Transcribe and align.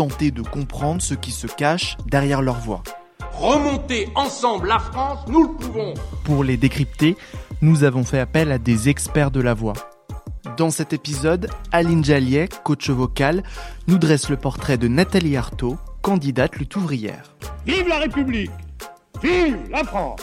tenter 0.00 0.30
de 0.30 0.40
comprendre 0.40 1.02
ce 1.02 1.12
qui 1.12 1.30
se 1.30 1.46
cache 1.46 1.98
derrière 2.06 2.40
leur 2.40 2.58
voix. 2.58 2.82
Remonter 3.34 4.08
ensemble 4.14 4.68
la 4.68 4.78
France, 4.78 5.18
nous 5.28 5.42
le 5.42 5.50
pouvons. 5.50 5.92
Pour 6.24 6.42
les 6.42 6.56
décrypter, 6.56 7.18
nous 7.60 7.84
avons 7.84 8.02
fait 8.02 8.18
appel 8.18 8.50
à 8.50 8.56
des 8.56 8.88
experts 8.88 9.30
de 9.30 9.42
la 9.42 9.52
voix. 9.52 9.74
Dans 10.56 10.70
cet 10.70 10.94
épisode, 10.94 11.50
Aline 11.70 12.02
Jalliet, 12.02 12.48
coach 12.64 12.88
vocal, 12.88 13.42
nous 13.88 13.98
dresse 13.98 14.30
le 14.30 14.38
portrait 14.38 14.78
de 14.78 14.88
Nathalie 14.88 15.36
Arthaud, 15.36 15.76
candidate 16.00 16.56
lutte 16.56 16.76
ouvrière. 16.76 17.36
Vive 17.66 17.86
la 17.86 17.98
République 17.98 18.50
Vive 19.22 19.58
la 19.70 19.84
France 19.84 20.22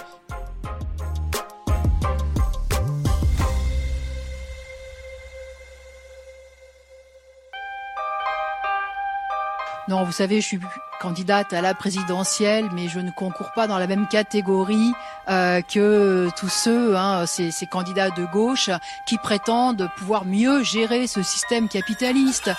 Non, 9.88 10.03
vous 10.03 10.11
savez, 10.11 10.41
je 10.41 10.45
suis 10.45 10.59
candidate 10.99 11.53
à 11.53 11.61
la 11.61 11.73
présidentielle, 11.73 12.66
mais 12.73 12.89
je 12.89 12.99
ne 12.99 13.09
concours 13.09 13.52
pas 13.55 13.67
dans 13.67 13.77
la 13.77 13.88
même 13.88 14.07
catégorie 14.09 14.91
euh, 15.29 15.61
que 15.61 16.27
tous 16.38 16.49
ceux, 16.49 16.97
hein, 16.97 17.25
ces, 17.25 17.52
ces 17.52 17.67
candidats 17.67 18.09
de 18.09 18.25
gauche, 18.25 18.69
qui 19.07 19.17
prétendent 19.17 19.88
pouvoir 19.97 20.25
mieux 20.25 20.61
gérer 20.63 21.07
ce 21.07 21.23
système 21.23 21.69
capitaliste. 21.69 22.52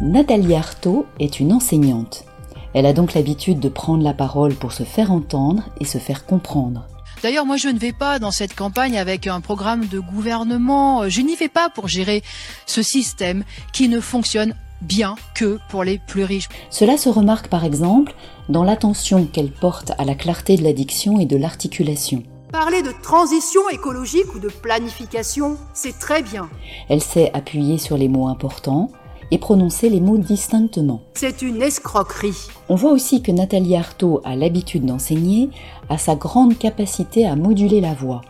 Nathalie 0.00 0.54
Arthaud 0.54 1.06
est 1.18 1.40
une 1.40 1.52
enseignante. 1.52 2.24
Elle 2.72 2.86
a 2.86 2.92
donc 2.92 3.14
l'habitude 3.14 3.58
de 3.58 3.68
prendre 3.68 4.04
la 4.04 4.14
parole 4.14 4.54
pour 4.54 4.72
se 4.72 4.84
faire 4.84 5.10
entendre 5.10 5.64
et 5.80 5.84
se 5.84 5.98
faire 5.98 6.26
comprendre. 6.26 6.86
D'ailleurs, 7.22 7.46
moi, 7.46 7.56
je 7.56 7.68
ne 7.68 7.78
vais 7.78 7.94
pas 7.94 8.18
dans 8.18 8.30
cette 8.30 8.54
campagne 8.54 8.98
avec 8.98 9.26
un 9.26 9.40
programme 9.40 9.86
de 9.86 9.98
gouvernement. 9.98 11.08
Je 11.08 11.22
n'y 11.22 11.34
vais 11.34 11.48
pas 11.48 11.70
pour 11.70 11.88
gérer 11.88 12.22
ce 12.66 12.82
système 12.82 13.42
qui 13.72 13.88
ne 13.88 14.00
fonctionne 14.00 14.54
bien 14.82 15.14
que 15.34 15.58
pour 15.68 15.84
les 15.84 15.98
plus 15.98 16.24
riches. 16.24 16.48
Cela 16.70 16.96
se 16.98 17.08
remarque 17.08 17.48
par 17.48 17.64
exemple 17.64 18.14
dans 18.48 18.64
l'attention 18.64 19.26
qu'elle 19.26 19.50
porte 19.50 19.92
à 19.98 20.04
la 20.04 20.14
clarté 20.14 20.56
de 20.56 20.62
la 20.62 20.72
diction 20.72 21.18
et 21.18 21.26
de 21.26 21.36
l'articulation. 21.36 22.22
Parler 22.52 22.82
de 22.82 22.92
transition 23.02 23.68
écologique 23.70 24.34
ou 24.34 24.38
de 24.38 24.48
planification, 24.48 25.56
c'est 25.74 25.98
très 25.98 26.22
bien. 26.22 26.48
Elle 26.88 27.02
sait 27.02 27.30
appuyer 27.34 27.76
sur 27.76 27.96
les 27.96 28.08
mots 28.08 28.28
importants 28.28 28.90
et 29.30 29.38
prononcer 29.38 29.88
les 29.88 30.00
mots 30.00 30.18
distinctement. 30.18 31.02
C'est 31.14 31.42
une 31.42 31.60
escroquerie. 31.60 32.48
On 32.68 32.76
voit 32.76 32.92
aussi 32.92 33.22
que 33.22 33.32
Nathalie 33.32 33.76
Arthaud 33.76 34.20
a 34.24 34.36
l'habitude 34.36 34.86
d'enseigner 34.86 35.50
à 35.88 35.98
sa 35.98 36.14
grande 36.14 36.56
capacité 36.56 37.26
à 37.26 37.36
moduler 37.36 37.80
la 37.80 37.94
voix. 37.94 38.22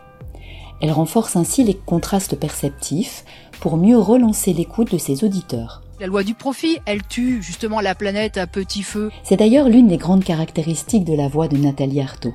Elle 0.81 0.91
renforce 0.91 1.35
ainsi 1.35 1.63
les 1.63 1.75
contrastes 1.75 2.39
perceptifs 2.39 3.25
pour 3.59 3.77
mieux 3.77 3.97
relancer 3.97 4.53
l'écoute 4.53 4.91
de 4.91 4.97
ses 4.97 5.23
auditeurs. 5.23 5.81
La 5.99 6.05
loi 6.07 6.23
du 6.23 6.35
profit, 6.35 6.77
elle 6.85 7.01
tue 7.01 7.41
justement 7.41 7.81
la 7.81 7.95
planète 7.95 8.37
à 8.37 8.45
petit 8.45 8.83
feu. 8.83 9.09
C'est 9.23 9.37
d'ailleurs 9.37 9.67
l'une 9.67 9.87
des 9.87 9.97
grandes 9.97 10.23
caractéristiques 10.23 11.05
de 11.05 11.15
la 11.15 11.27
voix 11.27 11.47
de 11.47 11.57
Nathalie 11.57 12.01
Arthaud. 12.01 12.33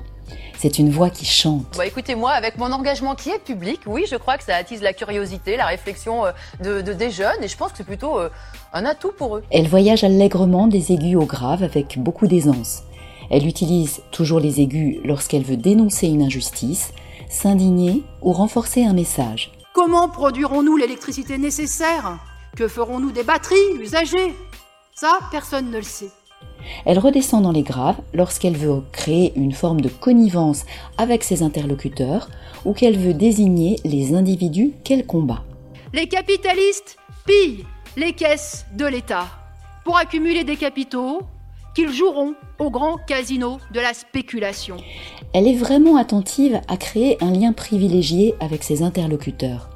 C'est 0.57 0.79
une 0.79 0.89
voix 0.91 1.09
qui 1.09 1.25
chante. 1.25 1.65
Bah 1.77 1.85
écoutez, 1.85 2.15
moi, 2.15 2.31
avec 2.31 2.57
mon 2.57 2.71
engagement 2.73 3.15
qui 3.15 3.29
est 3.29 3.39
public, 3.39 3.79
oui, 3.85 4.03
je 4.09 4.15
crois 4.17 4.37
que 4.37 4.43
ça 4.43 4.55
attise 4.55 4.81
la 4.81 4.91
curiosité, 4.93 5.55
la 5.55 5.65
réflexion 5.65 6.25
euh, 6.25 6.31
de, 6.61 6.81
de- 6.81 6.93
des 6.93 7.09
jeunes, 7.11 7.41
et 7.41 7.47
je 7.47 7.55
pense 7.57 7.71
que 7.71 7.77
c'est 7.77 7.85
plutôt 7.85 8.19
euh, 8.19 8.29
un 8.73 8.85
atout 8.85 9.11
pour 9.17 9.37
eux. 9.37 9.43
Elle 9.51 9.67
voyage 9.67 10.03
allègrement 10.03 10.67
des 10.67 10.91
aigus 10.91 11.15
au 11.15 11.25
grave 11.25 11.63
avec 11.63 11.97
beaucoup 11.99 12.27
d'aisance. 12.27 12.83
Elle 13.29 13.47
utilise 13.47 14.01
toujours 14.11 14.39
les 14.41 14.59
aigus 14.59 14.97
lorsqu'elle 15.05 15.43
veut 15.43 15.57
dénoncer 15.57 16.07
une 16.07 16.23
injustice, 16.23 16.91
s'indigner 17.29 18.03
ou 18.21 18.31
renforcer 18.33 18.83
un 18.83 18.93
message. 18.93 19.51
Comment 19.73 20.07
produirons-nous 20.09 20.75
l'électricité 20.77 21.37
nécessaire? 21.37 22.19
Que 22.55 22.67
ferons-nous 22.67 23.11
des 23.11 23.23
batteries 23.23 23.55
usagées? 23.81 24.31
Ça, 24.93 25.17
personne 25.31 25.71
ne 25.71 25.77
le 25.77 25.83
sait. 25.83 26.11
Elle 26.85 26.99
redescend 26.99 27.41
dans 27.41 27.51
les 27.51 27.63
graves 27.63 27.99
lorsqu'elle 28.13 28.55
veut 28.55 28.83
créer 28.91 29.33
une 29.35 29.53
forme 29.53 29.81
de 29.81 29.89
connivence 29.89 30.63
avec 30.99 31.23
ses 31.23 31.41
interlocuteurs 31.41 32.29
ou 32.63 32.73
qu'elle 32.73 32.97
veut 32.97 33.15
désigner 33.15 33.77
les 33.83 34.13
individus 34.13 34.71
qu'elle 34.83 35.07
combat. 35.07 35.43
Les 35.93 36.07
capitalistes 36.07 36.97
pillent 37.25 37.65
les 37.97 38.13
caisses 38.13 38.67
de 38.75 38.85
l'État 38.85 39.25
pour 39.83 39.97
accumuler 39.97 40.43
des 40.43 40.55
capitaux 40.55 41.21
qu'ils 41.73 41.91
joueront 41.91 42.35
au 42.59 42.69
grand 42.69 42.97
casino 42.97 43.57
de 43.73 43.79
la 43.79 43.95
spéculation. 43.95 44.77
Elle 45.33 45.47
est 45.47 45.57
vraiment 45.57 45.97
attentive 45.97 46.61
à 46.67 46.77
créer 46.77 47.17
un 47.23 47.31
lien 47.31 47.51
privilégié 47.51 48.35
avec 48.39 48.63
ses 48.63 48.83
interlocuteurs. 48.83 49.72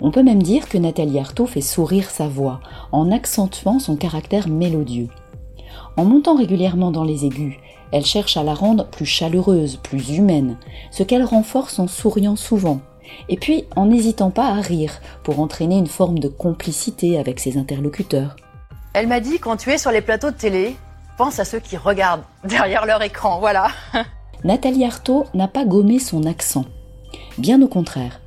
On 0.00 0.10
peut 0.10 0.22
même 0.22 0.42
dire 0.42 0.68
que 0.68 0.78
Nathalie 0.78 1.18
Arthaud 1.18 1.46
fait 1.46 1.60
sourire 1.60 2.10
sa 2.10 2.28
voix 2.28 2.60
en 2.92 3.10
accentuant 3.10 3.78
son 3.78 3.96
caractère 3.96 4.48
mélodieux. 4.48 5.08
En 5.96 6.04
montant 6.04 6.36
régulièrement 6.36 6.92
dans 6.92 7.04
les 7.04 7.24
aigus, 7.24 7.56
elle 7.90 8.04
cherche 8.04 8.36
à 8.36 8.44
la 8.44 8.54
rendre 8.54 8.86
plus 8.86 9.06
chaleureuse, 9.06 9.76
plus 9.76 10.16
humaine, 10.16 10.56
ce 10.90 11.02
qu'elle 11.02 11.24
renforce 11.24 11.78
en 11.78 11.88
souriant 11.88 12.36
souvent, 12.36 12.80
et 13.28 13.36
puis 13.36 13.64
en 13.74 13.86
n'hésitant 13.86 14.30
pas 14.30 14.48
à 14.48 14.60
rire 14.60 15.00
pour 15.24 15.40
entraîner 15.40 15.78
une 15.78 15.86
forme 15.86 16.18
de 16.18 16.28
complicité 16.28 17.18
avec 17.18 17.40
ses 17.40 17.56
interlocuteurs. 17.56 18.36
Elle 18.94 19.08
m'a 19.08 19.20
dit, 19.20 19.38
quand 19.38 19.56
tu 19.56 19.70
es 19.70 19.78
sur 19.78 19.90
les 19.90 20.00
plateaux 20.00 20.30
de 20.30 20.36
télé, 20.36 20.76
pense 21.16 21.40
à 21.40 21.44
ceux 21.44 21.60
qui 21.60 21.76
regardent 21.76 22.24
derrière 22.44 22.86
leur 22.86 23.02
écran, 23.02 23.40
voilà. 23.40 23.68
Nathalie 24.44 24.84
Arthaud 24.84 25.24
n'a 25.34 25.48
pas 25.48 25.64
gommé 25.64 25.98
son 25.98 26.24
accent. 26.24 26.64
Bien 27.38 27.60
au 27.62 27.68
contraire. 27.68 28.20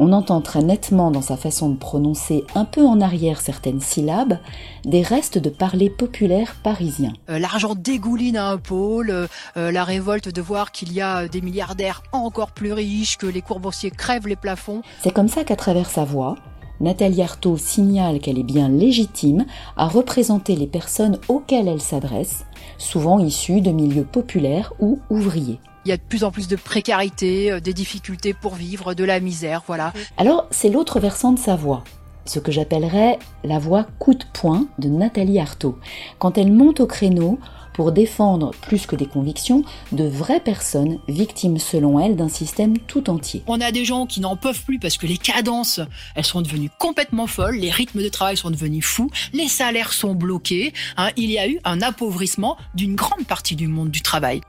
On 0.00 0.12
entend 0.12 0.40
très 0.40 0.60
nettement 0.60 1.12
dans 1.12 1.22
sa 1.22 1.36
façon 1.36 1.68
de 1.68 1.76
prononcer 1.76 2.44
un 2.56 2.64
peu 2.64 2.84
en 2.84 3.00
arrière 3.00 3.40
certaines 3.40 3.80
syllabes 3.80 4.38
des 4.84 5.02
restes 5.02 5.38
de 5.38 5.50
parler 5.50 5.88
populaire 5.88 6.56
parisien. 6.64 7.12
Euh, 7.30 7.38
L'argent 7.38 7.76
dégouline 7.76 8.36
à 8.36 8.48
un 8.48 8.58
pôle, 8.58 9.10
euh, 9.10 9.26
euh, 9.56 9.70
la 9.70 9.84
révolte 9.84 10.28
de 10.28 10.42
voir 10.42 10.72
qu'il 10.72 10.92
y 10.92 11.00
a 11.00 11.28
des 11.28 11.40
milliardaires 11.40 12.02
encore 12.10 12.50
plus 12.50 12.72
riches, 12.72 13.18
que 13.18 13.26
les 13.28 13.40
courboursiers 13.40 13.92
crèvent 13.92 14.26
les 14.26 14.34
plafonds. 14.34 14.82
C'est 15.00 15.12
comme 15.12 15.28
ça 15.28 15.44
qu'à 15.44 15.54
travers 15.54 15.88
sa 15.88 16.04
voix, 16.04 16.34
Nathalie 16.80 17.22
Arthaud 17.22 17.56
signale 17.56 18.18
qu'elle 18.18 18.38
est 18.38 18.42
bien 18.42 18.68
légitime 18.68 19.46
à 19.76 19.86
représenter 19.86 20.56
les 20.56 20.66
personnes 20.66 21.18
auxquelles 21.28 21.68
elle 21.68 21.80
s'adresse, 21.80 22.46
souvent 22.78 23.20
issues 23.20 23.60
de 23.60 23.70
milieux 23.70 24.04
populaires 24.04 24.72
ou 24.80 24.98
ouvriers. 25.08 25.60
Il 25.84 25.90
y 25.90 25.92
a 25.92 25.96
de 25.96 26.02
plus 26.02 26.24
en 26.24 26.30
plus 26.30 26.48
de 26.48 26.56
précarité, 26.56 27.52
euh, 27.52 27.60
des 27.60 27.74
difficultés 27.74 28.32
pour 28.32 28.54
vivre, 28.54 28.94
de 28.94 29.04
la 29.04 29.20
misère, 29.20 29.62
voilà. 29.66 29.92
Alors, 30.16 30.46
c'est 30.50 30.70
l'autre 30.70 30.98
versant 30.98 31.32
de 31.32 31.38
sa 31.38 31.56
voix, 31.56 31.84
ce 32.24 32.38
que 32.38 32.50
j'appellerais 32.50 33.18
la 33.44 33.58
voix 33.58 33.86
coup 33.98 34.14
de 34.14 34.24
poing 34.32 34.66
de 34.78 34.88
Nathalie 34.88 35.38
Arthaud, 35.38 35.78
quand 36.18 36.38
elle 36.38 36.52
monte 36.52 36.80
au 36.80 36.86
créneau 36.86 37.38
pour 37.74 37.92
défendre, 37.92 38.52
plus 38.62 38.86
que 38.86 38.96
des 38.96 39.06
convictions, 39.06 39.64
de 39.92 40.04
vraies 40.04 40.40
personnes 40.40 41.00
victimes 41.08 41.58
selon 41.58 41.98
elle 41.98 42.16
d'un 42.16 42.28
système 42.28 42.78
tout 42.78 43.10
entier. 43.10 43.42
On 43.46 43.60
a 43.60 43.72
des 43.72 43.84
gens 43.84 44.06
qui 44.06 44.20
n'en 44.20 44.36
peuvent 44.36 44.62
plus 44.62 44.78
parce 44.78 44.96
que 44.96 45.06
les 45.06 45.18
cadences, 45.18 45.80
elles 46.14 46.24
sont 46.24 46.40
devenues 46.40 46.70
complètement 46.78 47.26
folles, 47.26 47.56
les 47.56 47.70
rythmes 47.70 48.02
de 48.02 48.08
travail 48.08 48.36
sont 48.36 48.50
devenus 48.50 48.84
fous, 48.84 49.10
les 49.32 49.48
salaires 49.48 49.92
sont 49.92 50.14
bloqués, 50.14 50.72
hein, 50.96 51.10
il 51.16 51.30
y 51.30 51.38
a 51.38 51.48
eu 51.48 51.58
un 51.64 51.82
appauvrissement 51.82 52.56
d'une 52.74 52.94
grande 52.94 53.26
partie 53.26 53.56
du 53.56 53.66
monde 53.66 53.90
du 53.90 54.02
travail. 54.02 54.40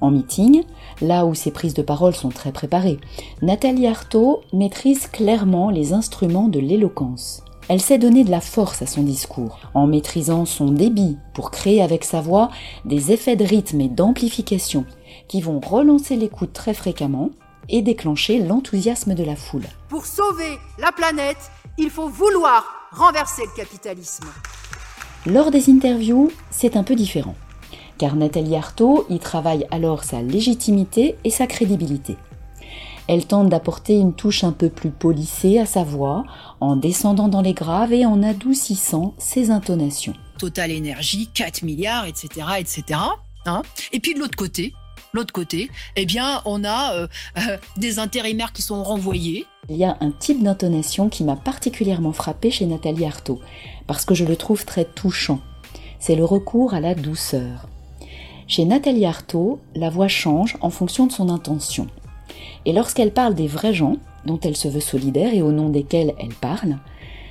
En 0.00 0.10
meeting, 0.10 0.64
là 1.00 1.24
où 1.24 1.34
ses 1.34 1.50
prises 1.50 1.74
de 1.74 1.82
parole 1.82 2.14
sont 2.14 2.28
très 2.28 2.52
préparées, 2.52 2.98
Nathalie 3.42 3.86
Arthaud 3.86 4.42
maîtrise 4.52 5.06
clairement 5.06 5.70
les 5.70 5.92
instruments 5.92 6.48
de 6.48 6.60
l'éloquence. 6.60 7.42
Elle 7.68 7.80
sait 7.80 7.98
donner 7.98 8.24
de 8.24 8.30
la 8.30 8.42
force 8.42 8.82
à 8.82 8.86
son 8.86 9.02
discours, 9.02 9.58
en 9.72 9.86
maîtrisant 9.86 10.44
son 10.44 10.70
débit 10.70 11.16
pour 11.32 11.50
créer 11.50 11.82
avec 11.82 12.04
sa 12.04 12.20
voix 12.20 12.50
des 12.84 13.10
effets 13.12 13.36
de 13.36 13.44
rythme 13.44 13.80
et 13.80 13.88
d'amplification 13.88 14.84
qui 15.28 15.40
vont 15.40 15.60
relancer 15.60 16.16
l'écoute 16.16 16.52
très 16.52 16.74
fréquemment 16.74 17.30
et 17.70 17.80
déclencher 17.80 18.38
l'enthousiasme 18.38 19.14
de 19.14 19.24
la 19.24 19.36
foule. 19.36 19.64
Pour 19.88 20.04
sauver 20.04 20.58
la 20.78 20.92
planète, 20.92 21.50
il 21.78 21.88
faut 21.88 22.08
vouloir 22.08 22.64
renverser 22.92 23.42
le 23.42 23.56
capitalisme. 23.56 24.26
Lors 25.26 25.50
des 25.50 25.70
interviews, 25.70 26.30
c'est 26.50 26.76
un 26.76 26.82
peu 26.82 26.94
différent, 26.94 27.34
car 27.98 28.16
Nathalie 28.16 28.56
Arthaud 28.56 29.06
y 29.08 29.18
travaille 29.18 29.66
alors 29.70 30.04
sa 30.04 30.22
légitimité 30.22 31.16
et 31.24 31.30
sa 31.30 31.46
crédibilité. 31.46 32.16
Elle 33.06 33.26
tente 33.26 33.50
d'apporter 33.50 33.94
une 33.94 34.14
touche 34.14 34.44
un 34.44 34.52
peu 34.52 34.70
plus 34.70 34.90
polissée 34.90 35.58
à 35.58 35.66
sa 35.66 35.84
voix, 35.84 36.24
en 36.60 36.76
descendant 36.76 37.28
dans 37.28 37.42
les 37.42 37.52
graves 37.52 37.92
et 37.92 38.06
en 38.06 38.22
adoucissant 38.22 39.14
ses 39.18 39.50
intonations. 39.50 40.14
Total 40.38 40.70
Énergie, 40.70 41.28
4 41.34 41.62
milliards, 41.62 42.06
etc., 42.06 42.46
etc. 42.58 43.00
Hein 43.46 43.62
et 43.92 44.00
puis 44.00 44.14
de 44.14 44.20
l'autre 44.20 44.36
côté, 44.36 44.72
l'autre 45.12 45.34
côté, 45.34 45.70
eh 45.96 46.06
bien, 46.06 46.40
on 46.46 46.64
a 46.64 46.94
euh, 46.94 47.06
euh, 47.38 47.58
des 47.76 47.98
intérimaires 47.98 48.52
qui 48.52 48.62
sont 48.62 48.82
renvoyés. 48.82 49.46
Il 49.68 49.76
y 49.76 49.84
a 49.84 49.98
un 50.00 50.10
type 50.10 50.42
d'intonation 50.42 51.10
qui 51.10 51.24
m'a 51.24 51.36
particulièrement 51.36 52.12
frappé 52.12 52.50
chez 52.50 52.64
Nathalie 52.64 53.04
Arthaud, 53.04 53.40
parce 53.86 54.06
que 54.06 54.14
je 54.14 54.24
le 54.24 54.36
trouve 54.36 54.64
très 54.64 54.86
touchant. 54.86 55.40
C'est 55.98 56.16
le 56.16 56.24
recours 56.24 56.72
à 56.74 56.80
la 56.80 56.94
douceur. 56.94 57.68
Chez 58.46 58.66
Nathalie 58.66 59.06
Arthaud, 59.06 59.58
la 59.74 59.88
voix 59.88 60.08
change 60.08 60.56
en 60.60 60.68
fonction 60.68 61.06
de 61.06 61.12
son 61.12 61.30
intention. 61.30 61.86
Et 62.66 62.72
lorsqu'elle 62.72 63.12
parle 63.12 63.34
des 63.34 63.46
vrais 63.46 63.72
gens, 63.72 63.96
dont 64.26 64.38
elle 64.40 64.56
se 64.56 64.68
veut 64.68 64.80
solidaire 64.80 65.32
et 65.32 65.42
au 65.42 65.50
nom 65.50 65.70
desquels 65.70 66.14
elle 66.18 66.34
parle, 66.34 66.78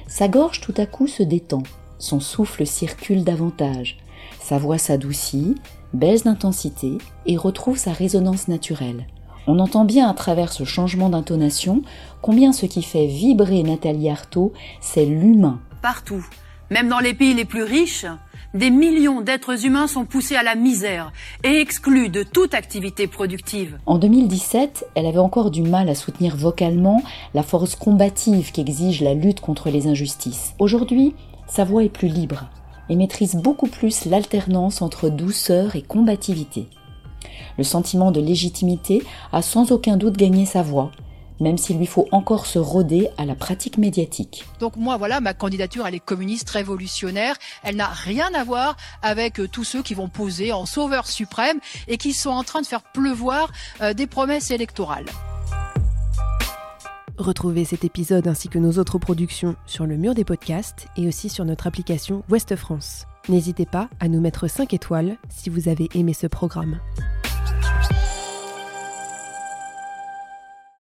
sa 0.07 0.27
gorge 0.27 0.59
tout 0.59 0.73
à 0.77 0.85
coup 0.85 1.07
se 1.07 1.21
détend, 1.21 1.63
son 1.99 2.19
souffle 2.19 2.65
circule 2.65 3.23
davantage, 3.23 3.97
sa 4.41 4.57
voix 4.57 4.79
s'adoucit, 4.79 5.55
baisse 5.93 6.23
d'intensité 6.23 6.97
et 7.27 7.37
retrouve 7.37 7.77
sa 7.77 7.93
résonance 7.93 8.47
naturelle. 8.47 9.05
On 9.45 9.59
entend 9.59 9.85
bien 9.85 10.09
à 10.09 10.13
travers 10.13 10.51
ce 10.51 10.63
changement 10.63 11.09
d'intonation 11.09 11.83
combien 12.21 12.53
ce 12.53 12.65
qui 12.65 12.81
fait 12.81 13.07
vibrer 13.07 13.61
Nathalie 13.61 14.09
Arthaud, 14.09 14.51
c'est 14.81 15.05
l'humain. 15.05 15.59
Partout, 15.81 16.25
même 16.71 16.89
dans 16.89 16.99
les 16.99 17.13
pays 17.13 17.33
les 17.33 17.45
plus 17.45 17.63
riches, 17.63 18.05
des 18.53 18.69
millions 18.69 19.21
d'êtres 19.21 19.65
humains 19.65 19.87
sont 19.87 20.05
poussés 20.05 20.35
à 20.35 20.43
la 20.43 20.55
misère 20.55 21.11
et 21.43 21.59
exclus 21.59 22.09
de 22.09 22.21
toute 22.21 22.53
activité 22.53 23.07
productive. 23.07 23.79
En 23.85 23.97
2017, 23.97 24.85
elle 24.93 25.07
avait 25.07 25.17
encore 25.17 25.49
du 25.49 25.63
mal 25.63 25.89
à 25.89 25.95
soutenir 25.95 26.35
vocalement 26.35 27.01
la 27.33 27.41
force 27.41 27.75
combative 27.75 28.51
qu'exige 28.51 29.01
la 29.01 29.15
lutte 29.15 29.39
contre 29.39 29.69
les 29.69 29.87
injustices. 29.87 30.53
Aujourd'hui, 30.59 31.15
sa 31.47 31.63
voix 31.63 31.83
est 31.83 31.89
plus 31.89 32.07
libre 32.07 32.49
et 32.89 32.95
maîtrise 32.95 33.35
beaucoup 33.35 33.67
plus 33.67 34.05
l'alternance 34.05 34.81
entre 34.81 35.09
douceur 35.09 35.75
et 35.75 35.81
combativité. 35.81 36.67
Le 37.57 37.63
sentiment 37.63 38.11
de 38.11 38.21
légitimité 38.21 39.01
a 39.31 39.41
sans 39.41 39.71
aucun 39.71 39.97
doute 39.97 40.17
gagné 40.17 40.45
sa 40.45 40.61
voix, 40.61 40.91
même 41.39 41.57
s'il 41.57 41.77
lui 41.77 41.85
faut 41.85 42.07
encore 42.11 42.45
se 42.45 42.59
roder 42.59 43.09
à 43.17 43.25
la 43.25 43.35
pratique 43.35 43.77
médiatique. 43.77 44.45
Donc 44.59 44.75
moi, 44.75 44.97
voilà, 44.97 45.21
ma 45.21 45.33
candidature, 45.33 45.87
elle 45.87 45.95
est 45.95 45.99
communiste 45.99 46.49
révolutionnaire. 46.49 47.35
Elle 47.63 47.75
n'a 47.75 47.87
rien 47.87 48.29
à 48.33 48.43
voir 48.43 48.77
avec 49.01 49.39
euh, 49.39 49.47
tous 49.47 49.63
ceux 49.63 49.81
qui 49.81 49.93
vont 49.93 50.09
poser 50.09 50.51
en 50.51 50.65
sauveur 50.65 51.07
suprême 51.07 51.59
et 51.87 51.97
qui 51.97 52.13
sont 52.13 52.29
en 52.29 52.43
train 52.43 52.61
de 52.61 52.67
faire 52.67 52.83
pleuvoir 52.83 53.51
euh, 53.81 53.93
des 53.93 54.07
promesses 54.07 54.51
électorales. 54.51 55.05
Retrouvez 57.17 57.63
cet 57.63 57.85
épisode 57.85 58.27
ainsi 58.27 58.49
que 58.49 58.57
nos 58.57 58.79
autres 58.79 58.97
productions 58.97 59.55
sur 59.67 59.85
le 59.85 59.97
mur 59.97 60.15
des 60.15 60.25
podcasts 60.25 60.87
et 60.97 61.07
aussi 61.07 61.29
sur 61.29 61.45
notre 61.45 61.67
application 61.67 62.23
Ouest 62.29 62.55
France. 62.55 63.05
N'hésitez 63.29 63.65
pas 63.65 63.87
à 63.99 64.07
nous 64.07 64.19
mettre 64.19 64.47
5 64.47 64.73
étoiles 64.73 65.17
si 65.29 65.49
vous 65.49 65.69
avez 65.69 65.89
aimé 65.93 66.13
ce 66.13 66.27
programme. 66.27 66.79